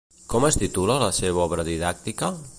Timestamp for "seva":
1.19-1.45